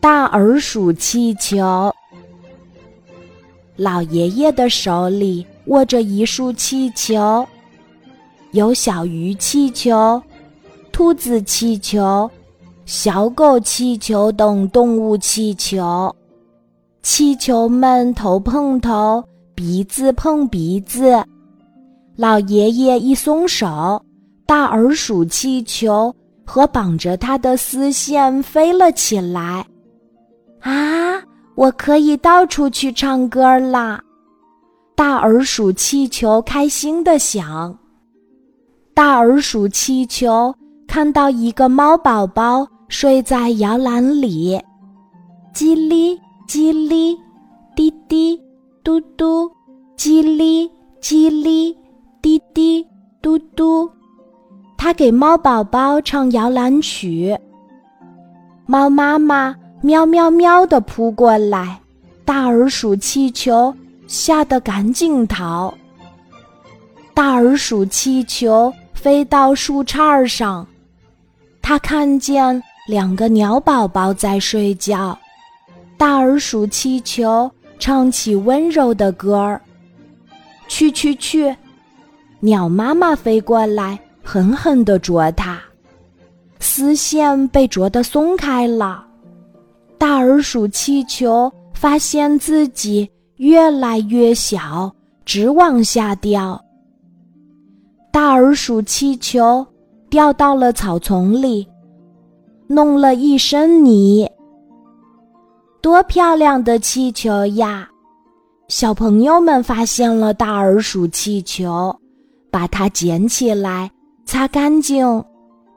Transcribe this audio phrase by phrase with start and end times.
[0.00, 1.94] 大耳鼠气球。
[3.76, 7.46] 老爷爷的手里握着一束气球，
[8.52, 10.22] 有小鱼气球、
[10.92, 12.30] 兔子气球、
[12.84, 16.14] 小狗气球等动物气球。
[17.02, 19.24] 气球们头碰头，
[19.54, 21.24] 鼻子碰鼻子。
[22.16, 24.04] 老爷爷一松手，
[24.44, 26.14] 大耳鼠气球
[26.50, 29.64] 和绑着它的丝线飞了起来。
[30.62, 31.22] 啊！
[31.54, 34.02] 我可以到处去唱歌啦！
[34.96, 37.78] 大耳鼠气球开心的想。
[38.94, 40.52] 大耳鼠气球
[40.88, 44.60] 看到一个猫宝宝睡在摇篮里，
[45.54, 47.16] 叽哩叽哩，
[47.76, 48.40] 滴滴
[48.82, 49.48] 嘟嘟，
[49.96, 50.68] 叽哩
[51.00, 51.76] 叽哩，
[52.20, 52.84] 滴滴
[53.22, 53.88] 嘟嘟。
[54.82, 57.38] 它给猫宝宝唱摇篮曲。
[58.64, 59.54] 猫妈妈。
[59.82, 61.80] 喵喵喵的扑过来，
[62.22, 63.74] 大耳鼠气球
[64.06, 65.72] 吓得赶紧逃。
[67.14, 70.66] 大耳鼠气球飞到树杈上，
[71.62, 75.18] 它看见两个鸟宝宝在睡觉。
[75.96, 79.58] 大耳鼠气球唱起温柔的歌儿
[80.68, 81.56] ：“去去去！”
[82.40, 85.58] 鸟妈妈飞过来，狠狠地啄它，
[86.58, 89.04] 丝线被啄得松开了。
[89.98, 94.90] 大耳鼠气球发现自己越来越小，
[95.24, 96.62] 直往下掉。
[98.12, 99.66] 大耳鼠气球
[100.08, 101.66] 掉到了草丛里，
[102.66, 104.28] 弄了一身泥。
[105.80, 107.88] 多漂亮的气球呀！
[108.68, 111.94] 小朋友们发现了大耳鼠气球，
[112.50, 113.90] 把它捡起来，
[114.30, 115.24] 擦干净，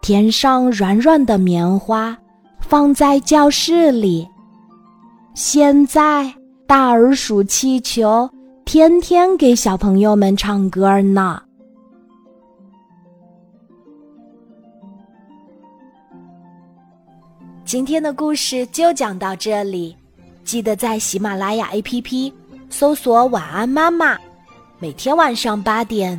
[0.00, 2.16] 填上软软的棉花。
[2.60, 4.26] 放在教室里。
[5.34, 6.34] 现在，
[6.66, 8.26] 大耳鼠气球
[8.64, 11.42] 天天给小朋友们唱歌呢。
[17.66, 19.94] 今天的故事就讲到这里，
[20.42, 22.32] 记得在喜马拉雅 APP
[22.70, 24.16] 搜索“晚安妈妈”，
[24.80, 26.18] 每天晚上八点，